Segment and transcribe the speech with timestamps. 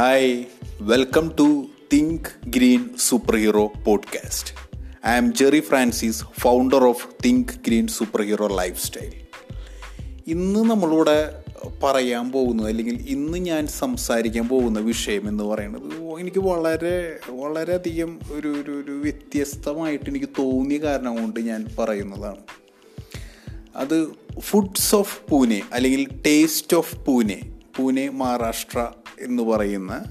[0.00, 0.28] Hi
[0.80, 1.46] welcome to
[1.92, 4.52] think green super hero podcast
[5.06, 8.46] I am Jerry Francis founder of think green super hero
[8.86, 9.12] lifestyle
[10.26, 11.16] ഇന്ന് നമ്മളിവിടെ
[11.84, 16.96] പറയാൻ പോകുന്നത് അല്ലെങ്കിൽ ഇന്ന് ഞാൻ സംസാരിക്കാൻ പോകുന്ന വിഷയം എന്ന് പറയുന്നത് എനിക്ക് വളരെ
[17.30, 22.42] വളരെയധികം ഒരു ഒരു ഒരു വ്യത്യസ്തമായിട്ട് എനിക്ക് തോന്നിയ കാരണം കൊണ്ട് ഞാൻ പറയുന്നതാണ്.
[23.76, 23.98] അത്
[24.40, 27.40] ഫുഡ്സ് ഓഫ് പൂനെ അല്ലെങ്കിൽ ടേസ്റ്റ് ഓഫ് പൂനെ
[27.76, 28.78] പൂനെ മഹാരാഷ്ട്ര
[29.20, 30.04] എന്ന് പറയുന്ന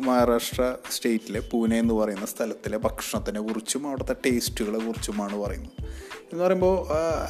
[0.00, 5.86] മഹാരാഷ്ട്ര സ്റ്റേറ്റിലെ പൂനെ എന്ന് പറയുന്ന സ്ഥലത്തിലെ ഭക്ഷണത്തിനെ കുറിച്ചും അവിടുത്തെ ടേസ്റ്റുകളെ കുറിച്ചുമാണ് പറയുന്നത്.
[6.32, 6.88] എന്ന് പറയുമ്പോൾ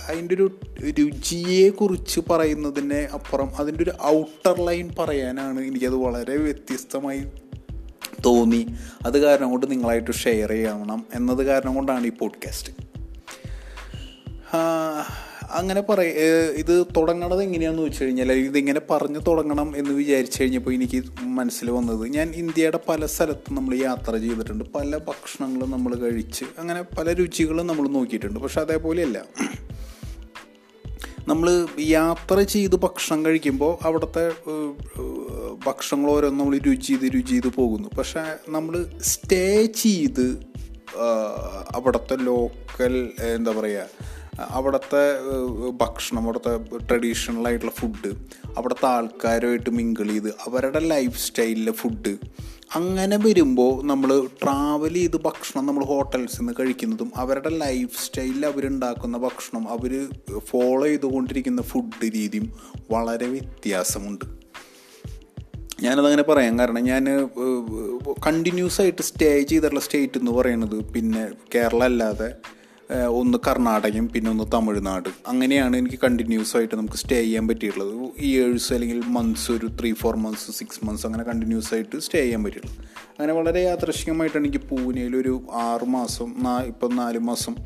[0.08, 0.58] അതിന്റെ ഒരു
[0.98, 7.24] രുചിയെ കുറിച്ച് പറയുന്നതിന് അപ്പുറം അതിന്റെ ഒരു ഔട്ടർ ലൈൻ പറയാനാണ് എനിക്കത് വളരെ വ്യത്യസ്തമായി
[8.24, 8.66] തോന്നി.
[9.06, 12.72] അത് കാരണം കൊണ്ട് നിങ്ങളായിട്ട് ഷെയർ ചെയ്യണം എന്നത് കാരണം കൊണ്ടാണ് ഈ പോഡ്കാസ്റ്റ്.
[15.58, 16.08] അങ്ങനെ പറയ
[16.62, 20.98] ഇത് തുടങ്ങണത് എങ്ങനെയാണെന്ന് വെച്ച് കഴിഞ്ഞാൽ ഇതിങ്ങനെ പറഞ്ഞു തുടങ്ങണം എന്ന് വിചാരിച്ചു കഴിഞ്ഞപ്പോൾ എനിക്ക്
[21.38, 24.64] മനസ്സിൽ വന്നത് ഞാൻ ഇന്ത്യയുടെ പല സ്ഥലത്തും നമ്മൾ യാത്ര ചെയ്തിട്ടുണ്ട്.
[24.78, 28.40] പല ഭക്ഷണങ്ങളും നമ്മൾ കഴിച്ച് അങ്ങനെ പല രുചികളും നമ്മൾ നോക്കിയിട്ടുണ്ട്.
[28.44, 29.20] പക്ഷെ അതേപോലെയല്ല.
[31.30, 31.48] നമ്മൾ
[31.98, 34.24] യാത്ര ചെയ്ത് ഭക്ഷണം കഴിക്കുമ്പോൾ അവിടുത്തെ
[35.66, 37.88] ഭക്ഷണങ്ങൾ ഓരോന്നും നമ്മൾ രുചി ചെയ്ത് രുചി ചെയ്ത് പോകുന്നു.
[37.98, 38.22] പക്ഷെ
[38.56, 38.74] നമ്മൾ
[39.12, 39.46] സ്റ്റേ
[39.84, 40.26] ചെയ്ത്
[41.78, 42.94] അവിടുത്തെ ലോക്കൽ
[43.36, 43.88] എന്താ പറയുക
[44.40, 45.14] അവിടുത്തെ
[45.70, 48.14] ഭക്ഷണം അവിടുത്തെ ട്രഡീഷണൽ ആയിട്ടുള്ള ഫുഡ്
[48.56, 52.16] അവിടുത്തെ ആൾക്കാരുമായിട്ട് മിങ്കിൾ ചെയ്ത് അവരുടെ ലൈഫ് സ്റ്റൈലിലെ ഫുഡ്
[52.74, 59.68] അങ്ങനെ വരുമ്പോൾ നമ്മൾ ട്രാവൽ ചെയ്ത് ഭക്ഷണം നമ്മൾ ഹോട്ടൽസിൽ നിന്ന് കഴിക്കുന്നതും അവരുടെ ലൈഫ് സ്റ്റൈലിൽ അവരുണ്ടാക്കുന്ന ഭക്ഷണം
[59.68, 62.52] അവർ ഫോളോ ചെയ്തുകൊണ്ടിരിക്കുന്ന ഫുഡ് രീതിയും
[62.90, 64.24] വളരെ വ്യത്യാസമുണ്ട്.
[65.82, 66.58] ഞാനതങ്ങനെ പറയാം.
[66.58, 67.04] കാരണം ഞാൻ
[68.26, 72.34] കണ്ടിന്യൂസ് ആയിട്ട് സ്റ്റേ ചെയ്തിട്ടുള്ള സ്റ്റേറ്റ് എന്ന് പറയുന്നത് പിന്നെ കേരള അല്ലാതെ
[72.90, 75.08] ഒന്ന് കർണാടകയും പിന്നെ ഒന്ന് തമിഴ്നാട്.
[75.26, 77.94] അങ്ങനെയാണ് എനിക്ക് കണ്ടിന്യൂസ് ആയിട്ട് നമുക്ക് സ്റ്റേ ചെയ്യാൻ പറ്റിയിട്ടുള്ളത്.
[78.18, 82.82] ഇയേഴ്സ് അല്ലെങ്കിൽ മന്ത്സ് ഒരു three four months six months അങ്ങനെ കണ്ടിന്യൂസ് ആയിട്ട് സ്റ്റേ ചെയ്യാൻ പറ്റിയിട്ടുള്ളത്
[83.10, 87.56] അങ്ങനെ വളരെ യാദൃശ്ചികമായിട്ടാണ് എനിക്ക് പൂനെയിൽ ഒരു ആറ് മാസം നാ ഇപ്പം നാല് മാസം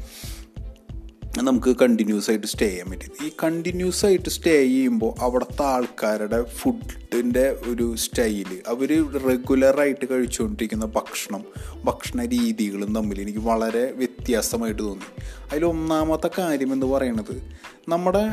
[1.37, 3.27] നമുക്ക് കണ്ടിന്യൂസ് ആയിട്ട് സ്റ്റേ ചെയ്യാൻ പറ്റും.
[3.27, 8.89] ഈ കണ്ടിന്യൂസ് ആയിട്ട് സ്റ്റേ ചെയ്യുമ്പോൾ അവിടുത്തെ ആൾക്കാരുടെ ഫുഡിന്റെ ഒരു സ്റ്റൈൽ അവർ
[9.29, 11.45] റെഗുലറായിട്ട് കഴിച്ചുകൊണ്ടിരിക്കുന്ന ഭക്ഷണം
[11.85, 15.09] ഭക്ഷണ രീതികളും തമ്മിൽ എനിക്ക് വളരെ വ്യത്യാസമായിട്ട് തോന്നി.
[15.53, 17.37] അതിൽ ഒന്നാമത്തെ കാര്യം എന്ന് പറയുന്നത്
[17.89, 18.25] നമ്മുടെ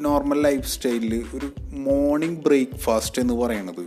[0.00, 3.84] നോർമൽ ലൈഫ് സ്റ്റൈലിൽ ഒരു മോർണിംഗ് ബ്രേക്ക്ഫാസ്റ്റ് എന്ന് പറയുന്നത്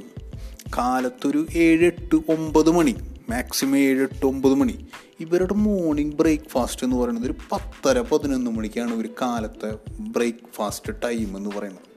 [0.78, 2.96] കാലത്തൊരു ഏഴ് എട്ട് ഒമ്പത് മണി.
[3.30, 4.88] മാക്സിമം ഏഴ് എട്ട് ഒമ്പത് മണി.
[5.20, 11.88] ഇവരുടെ മോർണിംഗ് ബ്രേക്ക്ഫാസ്റ്റ് എന്ന് പറയുന്നത് ഒരു പത്തര പതിനൊന്ന് മണിക്കാണ് ഒരു കാലത്തെ ബ്രേക്ക്ഫാസ്റ്റ് ടൈം എന്ന് പറയുന്നത്.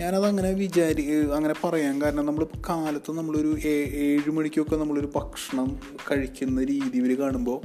[0.00, 5.80] ഞാനത് അങ്ങനെ വിചാരി അങ്ങനെ പറയാൻ കാരണം നമ്മൾ കാലത്ത് നമ്മളൊരു ഏഴ് മണിക്കൊക്കെ നമ്മളൊരു ഭക്ഷണം
[6.10, 7.60] കഴിക്കുന്ന രീതി ഇവർ കാണുമ്പോൾ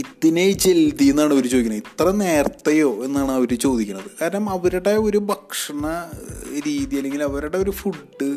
[0.00, 1.82] ഇത്തിനെ ജൽദി എന്നാണ് അവർ ചോദിക്കുന്നത്.
[1.84, 4.10] ഇത്ര നേരത്തെയോ എന്നാണ് അവർ ചോദിക്കുന്നത്.
[4.20, 5.86] കാരണം അവരുടെ ഒരു ഭക്ഷണ
[6.66, 8.28] രീതി അല്ലെങ്കിൽ അവരുടെ ഒരു ഫുഡ്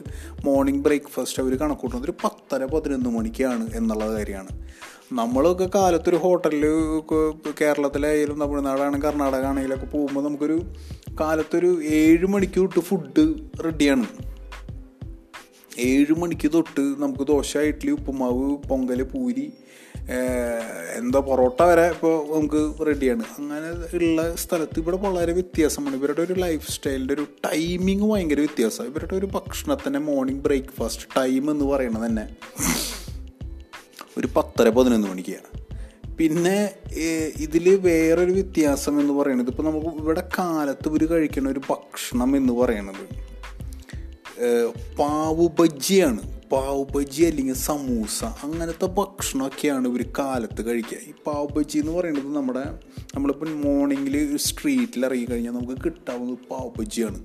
[0.45, 4.53] മോർണിംഗ് ബ്രേക്ക്ഫാസ്റ്റ് അവർ കണക്കൂട്ടുന്നത് ഒരു പത്തര പതിനൊന്ന് മണിക്കാണ് എന്നുള്ള കാര്യമാണ്.
[5.19, 6.65] നമ്മളൊക്കെ കാലത്തൊരു ഹോട്ടലിൽ
[7.61, 10.57] കേരളത്തിലായാലും തമിഴ്നാടാണെങ്കിൽ കർണാടക ആണെങ്കിലൊക്കെ പോകുമ്പോൾ നമുക്കൊരു
[11.21, 13.25] കാലത്തൊരു ഏഴ് മണിക്ക് തൊട്ട് ഫുഡ്
[13.65, 14.07] റെഡിയാണ്
[15.79, 19.45] ഏഴ് മണിക്ക് തൊട്ട് നമുക്ക് ദോശ ഇഡ്ഡലി ഉപ്പുമാവ് പൊങ്കൽ പൂരി
[20.97, 25.95] എന്താ പൊറോട്ട വരെ ഇപ്പോൾ നമുക്ക് റെഡിയാണ് അങ്ങനെ ഉള്ള സ്ഥലത്ത് ഇവിടെ വളരെ വ്യത്യാസമാണ്.
[25.95, 31.65] ഇവരുടെ ഒരു ലൈഫ് സ്റ്റൈലിന്റെ ഒരു ടൈമിങ് ഭയങ്കര വ്യത്യാസമാണ് ഇവരുടെ ഒരു ഭക്ഷണത്തിന്റെ മോർണിംഗ് ബ്രേക്ക്ഫാസ്റ്റ് ടൈം എന്ന്
[31.65, 32.25] പറയുന്നത് തന്നെ
[34.17, 35.49] ഒരു പത്തര പതിനൊന്ന് മണിക്കാണ്.
[36.19, 36.57] പിന്നെ
[37.45, 43.30] ഇതിൽ വേറൊരു വ്യത്യാസം എന്ന് പറയുന്നത് ഇപ്പോൾ നമുക്ക് ഇവിടെ കാലത്ത് ഇവർ കഴിക്കുന്ന ഒരു ഭക്ഷണം എന്ന് പറയുന്നത്
[44.99, 46.21] പാവ് ബജ്ജിയാണ്
[46.51, 50.97] പാവ് ബജ്ജി അല്ലെങ്കിൽ സമൂസ അങ്ങനത്തെ ഭക്ഷണമൊക്കെയാണ് ഇവർ കാലത്ത് കഴിക്കുക.
[50.97, 52.79] ഈ പാവ് ബജ്ജി എന്ന് പറയുന്നത് നമ്മുടെ
[53.15, 57.19] നമ്മളിപ്പോൾ മോർണിംഗിൽ സ്ട്രീറ്റിൽ ഇറങ്ങി കഴിഞ്ഞാൽ നമുക്ക് കിട്ടാവുന്ന പാവ് ബജ്ജിയാണ്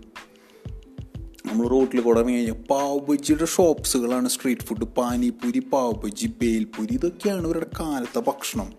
[1.46, 7.46] നമ്മൾ റോട്ടിൽ കൂടെ ഇറങ്ങി കഴിഞ്ഞാൽ പാവ് ബജ്ജിയുടെ ഷോപ്സുകളാണ് സ്ട്രീറ്റ് ഫുഡ് പാനിപ്പൂരി പാവ് ബജ്ജി ബേൽപൂരി ഇതൊക്കെയാണ്
[7.46, 8.72] ഇവരുടെ കാലത്തെ ഭക്ഷണം.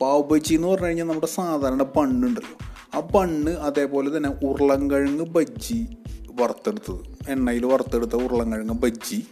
[0.00, 2.56] പാവ് ബജ്ജി എന്ന് പറഞ്ഞു കഴിഞ്ഞാൽ നമ്മുടെ സാധാരണ ബണ്ണുണ്ടല്ലോ.
[2.94, 5.86] ആ ബണ്ണ് അതേപോലെ തന്നെ ഉരുളൻകിഴങ്ങ് ബജ്ജി
[6.34, 7.30] വറുത്തെടുത്തത്.
[7.30, 9.22] എണ്ണയിൽ വറുത്തെടുത്ത ഉരുളൻകിഴങ്ങ് ബജ്ജി.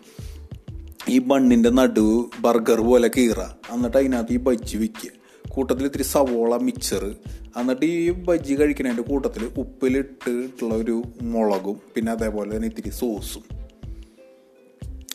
[1.09, 3.41] ഈ ബണ്ണിന്റെ നടുവ് ബർഗർ പോലെ കീറ.
[3.43, 5.19] എന്നിട്ട് അതിനകത്ത് ഈ ബജ്ജി വിൽക്കുക
[5.49, 7.17] കൂട്ടത്തിൽ ഇത്തിരി സവോള മിക്സർ
[7.57, 13.59] എന്നിട്ട് ഈ ബജ്ജി കഴിക്കുന്നതിന്റെ കൂട്ടത്തിൽ ഉപ്പിലിട്ടിട്ടുള്ള ഒരു മുളകും പിന്നെ അതേപോലെ തന്നെ ഇത്തിരി സോസും.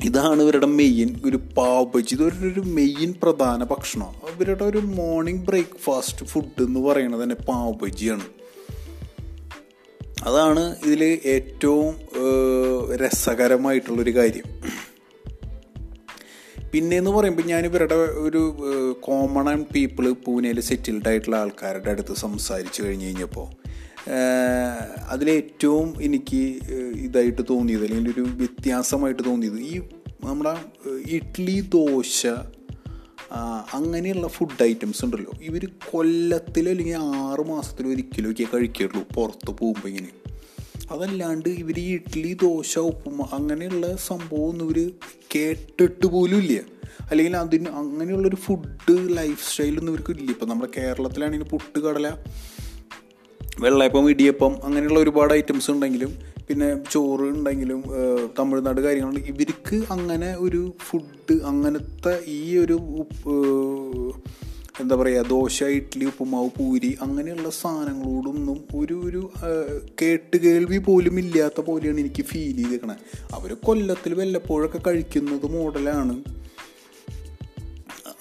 [0.03, 2.15] ഇതാണ് ഇവരുടെ മെയിൻ ഒരു പാവ് ബജ്ജി.
[2.15, 4.07] ഇതൊരു ഒരു മെയിൻ പ്രധാന ഭക്ഷണം.
[4.07, 8.42] ഇവരുടെ ഒരു മോർണിംഗ് ബ്രേക്ക്ഫാസ്റ്റ് ഫുഡ് എന്ന് പറയുന്നത് തന്നെ പാവ് ബജ്ജിയാണ്.
[10.23, 11.95] അതാണ് ഇതിൽ ഏറ്റവും
[12.95, 14.47] രസകരമായിട്ടുള്ളൊരു കാര്യം.
[16.73, 18.41] പിന്നെ എന്ന് പറയുമ്പോൾ ഞാൻ ഇവരുടെ ഒരു
[18.99, 23.47] കോമൺ ആൻഡ് പീപ്പിൾ പൂനെയിൽ സെറ്റിൽഡ് ആയിട്ടുള്ള ആൾക്കാരുടെ അടുത്ത് സംസാരിച്ചു കഴിഞ്ഞ് കഴിഞ്ഞപ്പോൾ
[25.09, 26.59] അതിലേറ്റവും എനിക്ക്
[26.95, 29.81] ഇതായിട്ട് തോന്നിയത് അല്ലെങ്കിൽ ഒരു വ്യത്യാസമായിട്ട് തോന്നിയത് ഈ
[30.23, 30.55] നമ്മുടെ
[31.09, 32.27] ഇഡ്ലി ദോശ
[33.73, 35.31] അങ്ങനെയുള്ള ഫുഡ് ഐറ്റംസ് ഉണ്ടല്ലോ.
[35.41, 40.11] ഇവർ കൊല്ലത്തിൽ അല്ലെങ്കിൽ ആറ് മാസത്തിൽ ഒരിക്കലൊക്കെ കഴിക്കുള്ളൂ പുറത്ത് പോകുമ്പോൾ ഇങ്ങനെ.
[40.91, 44.91] അതല്ലാണ്ട് ഇവർ ഇഡ്ഡലി ദോശ ഉപ്പുമ അങ്ങനെയുള്ള സംഭവം ഒന്നും ഇവർ
[45.35, 46.59] കേട്ടിട്ട് പോലും ഇല്ല.
[47.11, 50.31] അല്ലെങ്കിൽ അതിന് അങ്ങനെയുള്ളൊരു ഫുഡ് ലൈഫ് സ്റ്റൈലൊന്നും ഇവർക്ക് ഇല്ല.
[50.31, 52.17] ഇപ്പം നമ്മുടെ കേരളത്തിലാണെങ്കിൽ പുട്ട് കടല
[53.59, 56.13] വെള്ളയപ്പം ഇടിയപ്പം അങ്ങനെയുള്ള ഒരുപാട് ഐറ്റംസ് ഉണ്ടെങ്കിലും
[56.49, 57.83] പിന്നെ ചോറ് ഉണ്ടെങ്കിലും
[58.39, 59.19] തമിഴ്നാട് കാര്യങ്ങളുണ്ട്.
[59.19, 62.77] ഇവർക്ക് അങ്ങനെ ഒരു ഫുഡ് അങ്ങനത്തെ ഈ ഒരു
[64.79, 69.29] എന്താ പറയുക ദോശ ഇഡ്ഡലി ഉപ്പുമാവ് പൂരി അങ്ങനെയുള്ള സാധനങ്ങളോടൊന്നും ഒരു ഒരു
[70.01, 72.95] കേട്ട് കേൾവി പോലും ഇല്ലാത്ത പോലെയാണ് എനിക്ക് ഫീൽ ചെയ്തേക്കണേ
[73.33, 76.15] അവർ കൊല്ലത്തിൽ വല്ലപ്പോഴൊക്കെ കഴിക്കുന്നത് മോഡലാണ്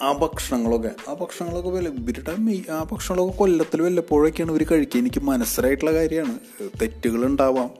[0.03, 4.99] ആ ഭക്ഷണങ്ങളൊക്കെ ആ ഭക്ഷണങ്ങളൊക്കെ വില ഇവരുടെ മെയ് ആ ഭക്ഷണങ്ങളൊക്കെ കൊല്ലത്തിൽ വല്ലപ്പോഴൊക്കെയാണ് ഇവർ കഴിക്കുക.
[5.01, 6.39] എനിക്ക് മനസ്സിലായിട്ടുള്ള കാര്യമാണ്.
[6.83, 7.71] തെറ്റുകൾ ഉണ്ടാവാം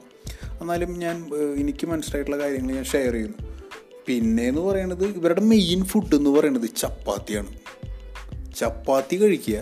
[0.61, 1.15] എന്നാലും ഞാൻ
[1.55, 3.53] എനിക്ക് മനസ്സിലായിട്ടുള്ള കാര്യങ്ങൾ ഞാൻ ഷെയർ ചെയ്യുന്നു.
[4.07, 7.51] പിന്നെ എന്ന് പറയുന്നത് ഇവരുടെ മെയിൻ ഫുഡ് എന്ന് പറയുന്നത് ചപ്പാത്തിയാണ്.
[8.55, 9.59] ചപ്പാത്തി കഴിക്കുക.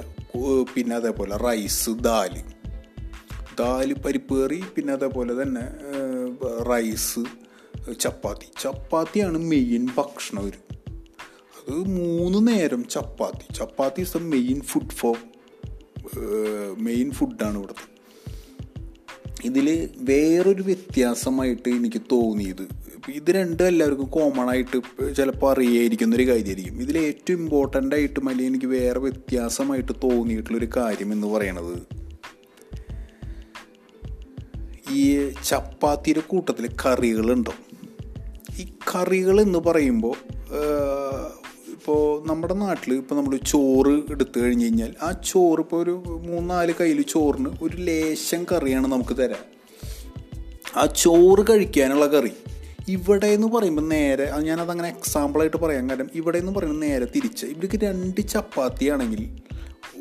[0.75, 2.33] പിന്നെ അതേപോലെ റൈസ് ദാൽ.
[3.59, 5.65] ദാൽ പരിപ്പ് കറി പിന്നെ അതേപോലെ തന്നെ
[6.69, 7.19] റൈസ്
[7.99, 8.47] ചപ്പാത്തി.
[8.63, 10.59] ചപ്പാത്തിയാണ് മെയിൻ ഭക്ഷണം ഒരു
[11.69, 13.53] മൂന്ന് നേരം chapati.
[13.53, 15.17] Chapati is the main food for
[16.77, 17.91] main ഫുഡാണ് ഇവിടുത്തെ.
[19.45, 22.67] ഇതിൽ വേറൊരു വ്യത്യാസമായിട്ട് എനിക്ക് തോന്നിയത്.
[23.15, 24.77] ഇത് രണ്ടും എല്ലാവർക്കും കോമൺ ആയിട്ട്
[25.13, 26.81] ചിലപ്പോൾ അറിയായിരിക്കുന്ന ഒരു കാര്യമായിരിക്കും.
[26.81, 32.01] ഇതിൽ ഏറ്റവും ഇമ്പോർട്ടന്റ് ആയിട്ടും അല്ലെങ്കിൽ എനിക്ക് വേറെ വ്യത്യാസമായിട്ട് തോന്നിയിട്ടുള്ളൊരു കാര്യം എന്ന് പറയണത്
[34.91, 37.53] ഈ ചപ്പാത്തിയുടെ കൂട്ടത്തിൽ കറികളുണ്ടോ?
[38.59, 40.15] ഈ കറികൾ എന്ന് പറയുമ്പോൾ
[41.81, 47.01] ഇപ്പോൾ നമ്മുടെ നാട്ടിൽ ഇപ്പോൾ നമ്മൾ ചോറ് എടുത്തു കഴിഞ്ഞ് കഴിഞ്ഞാൽ ആ ചോറ് ഇപ്പോൾ ഒരു മൂന്നാൽ കയ്യിൽ
[47.01, 49.43] ചോറിന് ഒരു ലേശം കറിയാണ് നമുക്ക് തരാം.
[50.77, 52.31] ആ ചോറ് കഴിക്കാനുള്ള കറി.
[52.87, 55.89] ഇവിടെ എന്ന് പറയുമ്പോൾ നേരെ ഞാനത് അങ്ങനെ എക്സാമ്പിളായിട്ട് പറയാം.
[55.89, 57.45] കാരണം ഇവിടെ എന്ന് പറയുന്നത് നേരെ തിരിച്ച്.
[57.45, 59.41] ഇവിടേക്ക് രണ്ട് ചപ്പാത്തി ആണെങ്കിൽ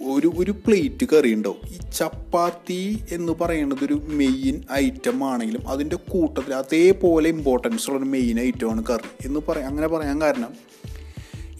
[0.05, 1.57] ഒരു ഒരു പ്ലേറ്റ് കറി ഉണ്ടാവും.
[1.69, 8.41] ഈ ചപ്പാത്തി എന്ന് പറയുന്നത് ഒരു മെയിൻ ഐറ്റം ആണെങ്കിലും അതിന്റെ കൂട്ടത്തിൽ അതേപോലെ ഇമ്പോർട്ടൻസ് ഉള്ള ഒരു മെയിൻ
[8.41, 9.69] ഐറ്റമാണ് കറി എന്ന് പറയാം.
[9.69, 10.70] അങ്ങനെ പറയാൻ കാരണം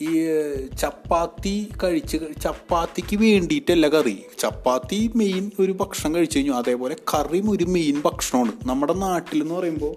[0.03, 0.11] ഈ
[0.81, 4.17] ചപ്പാത്തി കഴിച്ച് ചപ്പാത്തിക്ക് വേണ്ടിയിട്ടല്ല കറി.
[4.39, 6.53] ചപ്പാത്തി മെയിൻ ഒരു ഭക്ഷണം കഴിച്ചു കഴിഞ്ഞു.
[6.53, 8.53] അതേപോലെ കറിയും ഒരു മെയിൻ ഭക്ഷണമാണ്.
[8.65, 9.95] നമ്മുടെ നാട്ടിലെന്ന് പറയുമ്പോൾ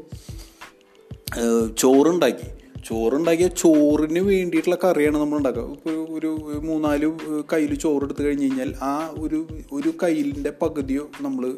[1.78, 2.48] ചോറുണ്ടാക്കി.
[2.90, 7.06] ചോറുണ്ടാക്കിയ ചോറിന് വേണ്ടിയിട്ടുള്ള കറിയാണ് നമ്മൾ ഉണ്ടാക്കുക ഇപ്പോൾ ഒരു മൂന്നാൽ
[7.54, 11.58] കയ്യിൽ ചോറ് എടുത്തു കഴിഞ്ഞ് കഴിഞ്ഞാൽ ആ ഒരു ഒരു കയ്യിലിന്റെ പകുതിയോ നമ്മൾ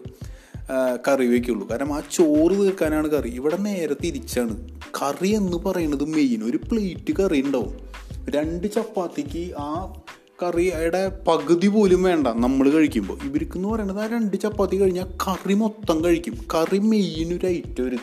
[1.07, 3.29] കറി വയ്ക്കുള്ളൂ കാരണം ആ ചോറ് തീർക്കാനാണ് കറി.
[3.29, 4.55] ഇവിടെ നേരെ തിരിച്ചാണ്.
[5.01, 7.84] കറി എന്ന് പറയുന്നത് മെയിൻ ഒരു പ്ലേറ്റ് കറി ഉണ്ടാവും.
[8.29, 9.93] രണ്ട് ചപ്പാത്തിക്ക് ആ
[10.43, 16.05] കറിയുടെ പകുതി പോലും വേണ്ട നമ്മൾ കഴിക്കുമ്പോൾ ഇവർക്ക് എന്ന് പറയുന്നത് ആ രണ്ട് ചപ്പാത്തി കഴിഞ്ഞാൽ കറി മൊത്തം
[16.05, 16.33] കഴിക്കും.
[16.55, 17.97] കറി മെയിൻ ഒരു ഐറ്റം ഒരു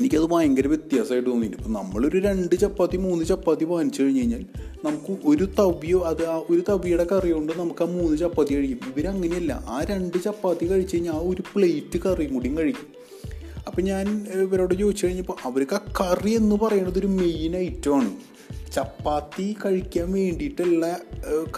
[0.00, 4.46] എനിക്കത് ഭയങ്കര വ്യത്യാസമായിട്ട് തോന്നി ഇപ്പം നമ്മളൊരു രണ്ട് ചപ്പാത്തി മൂന്ന് ചപ്പാത്തി വാങ്ങിച്ചു കഴിഞ്ഞ് കഴിഞ്ഞാൽ
[4.84, 8.80] നമുക്ക് ഒരു തവിയോ അത് ആ ഒരു തവിയുടെ കറി കൊണ്ട് നമുക്ക് ആ മൂന്ന് ചപ്പാത്തി കഴിക്കും.
[8.96, 9.64] ഇവരങ്ങനെയല്ല.
[9.66, 12.86] ആ രണ്ട് ചപ്പാത്തി കഴിച്ച് കഴിഞ്ഞാൽ ആ ഒരു പ്ലേറ്റ് കറിയും കൂടിയും കഴിക്കും.
[13.66, 18.37] അപ്പം ഞാൻ ഇവരോട് ചോദിച്ചു കഴിഞ്ഞപ്പോൾ അവർക്ക് ആ കറി എന്ന് പറയുന്നത് ഒരു മെയിൻ ഐറ്റമാണ്
[18.72, 21.00] ചപ്പാത്തി കഴിക്കാൻ വേണ്ടിയിട്ടുള്ള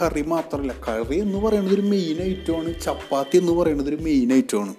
[0.03, 4.75] കറി മാത്രമല്ല കറി എന്ന് പറയുന്നത് ഒരു മെയിൻ ഐറ്റമാണ് ചപ്പാത്തി എന്ന് പറയുന്നത് ഒരു മെയിൻ ഐറ്റമാണ്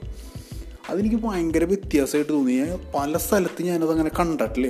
[0.90, 2.54] അതെനിക്ക് ഭയങ്കര വ്യത്യാസമായിട്ട് തോന്നി.
[2.54, 4.68] ഞാൻ പല സ്ഥലത്ത് ഞാനതങ്ങനെ കണ്ടിട്ടില്ല.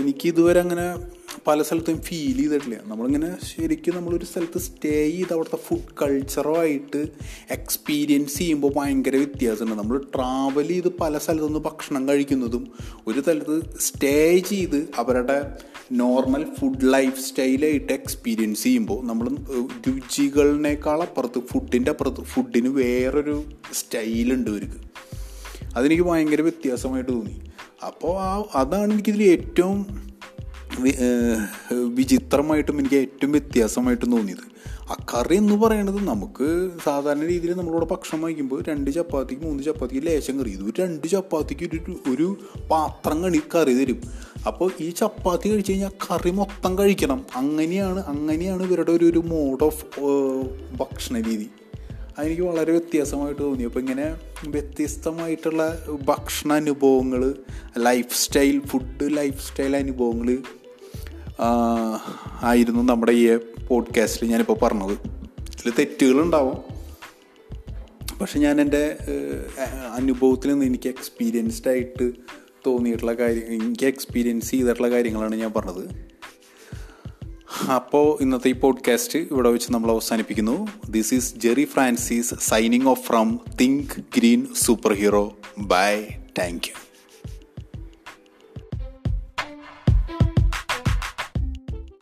[0.00, 1.15] എനിക്ക് ഇതുവരെ അങ്ങനെ
[1.46, 2.78] പല സ്ഥലത്തും ഫീൽ ചെയ്തിട്ടില്ല.
[2.86, 7.08] നമ്മളിങ്ങനെ ശരിക്കും നമ്മളൊരു സ്ഥലത്ത് സ്റ്റേ ചെയ്ത് അവിടുത്തെ ഫുഡ് കൾച്ചറുമായിട്ട്
[7.50, 9.82] എക്സ്പീരിയൻസ് ചെയ്യുമ്പോൾ ഭയങ്കര വ്യത്യാസമുണ്ട്.
[9.82, 12.72] നമ്മൾ ട്രാവൽ ചെയ്ത് പല സ്ഥലത്തുനിന്ന് ഭക്ഷണം കഴിക്കുന്നതും
[13.06, 15.52] ഒരു സ്ഥലത്ത് സ്റ്റേ ചെയ്ത് അവരുടെ
[15.92, 19.28] നോർമൽ ഫുഡ് ലൈഫ് സ്റ്റൈലായിട്ട് എക്സ്പീരിയൻസ് ചെയ്യുമ്പോൾ നമ്മൾ
[19.88, 24.80] രുചികളിനേക്കാൾ അപ്പുറത്ത് ഫുഡിന്റെ അപ്പുറത്ത് ഫുഡിന് വേറൊരു സ്റ്റൈലുണ്ട് ഇവർക്ക്.
[25.76, 27.40] അതെനിക്ക് ഭയങ്കര വ്യത്യാസമായിട്ട് തോന്നി.
[27.86, 30.05] അപ്പോൾ ആ അതാണ് എനിക്കിതിൽ ഏറ്റവും
[31.98, 34.44] വിചിത്രമായിട്ടും എനിക്ക് ഏറ്റവും വ്യത്യാസമായിട്ടും തോന്നിയത്.
[34.90, 40.40] ആ കറി എന്ന് പറയണത് നമുക്ക് സാധാരണ രീതിയിൽ നമ്മളോട് ഭക്ഷണം വാങ്ങിക്കുമ്പോൾ രണ്ട് ചപ്പാത്തിക്ക് മൂന്ന് ചപ്പാത്തിക്ക് ലേശം
[40.40, 40.50] കറി.
[40.50, 42.36] ഇത് രണ്ട് ചപ്പാത്തിക്ക് ഒരു ഒരു
[42.70, 44.00] പാത്രം കണി കറി തരും.
[44.46, 47.26] അപ്പോൾ ഈ ചപ്പാത്തി കഴിച്ച് കഴിഞ്ഞാൽ കറി മൊത്തം കഴിക്കണം.
[47.36, 49.84] അങ്ങനെയാണ് അങ്ങനെയാണ് ഇവരുടെ ഒരു ഒരു മോഡ് ഓഫ്
[50.82, 51.48] ഭക്ഷണ രീതി.
[52.18, 53.64] അതെനിക്ക് വളരെ വ്യത്യാസമായിട്ട് തോന്നി.
[53.64, 54.16] അപ്പോൾ ഇങ്ങനെ
[54.48, 57.34] വ്യത്യസ്തമായിട്ടുള്ള ഭക്ഷണ അനുഭവങ്ങൾ
[57.78, 60.38] lifestyle food lifestyle അനുഭവങ്ങൾ
[62.42, 64.98] ആയിരുന്നു നമ്മുടെ ഈ പോഡ്കാസ്റ്റിൽ ഞാനിപ്പോൾ പറഞ്ഞത്.
[65.40, 66.76] ഇതിൽ തെറ്റുകളുണ്ടാവും.
[68.20, 68.96] പക്ഷെ ഞാൻ എന്റെ
[69.92, 72.12] അനുഭവത്തിൽ നിന്ന് എനിക്ക് എക്സ്പീരിയൻസ്ഡ് ആയിട്ട്
[72.66, 76.15] തോന്നിയിട്ടുള്ള കാര്യം എനിക്ക് എക്സ്പീരിയൻസ് ചെയ്തിട്ടുള്ള കാര്യങ്ങളാണ് ഞാൻ പറഞ്ഞത്.
[77.74, 80.68] അപ്പോൾ ഇന്നത്തെ ഈ പോഡ്കാസ്റ്റ് ഇവിടെ വെച്ച് നമ്മൾ അവസാനിപ്പിക്കുന്നു.
[80.90, 86.02] This is Jerry Francis signing off from think green super hero bye
[86.38, 86.85] thank you